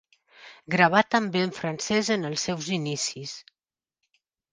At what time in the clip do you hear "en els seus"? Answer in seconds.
2.15-2.71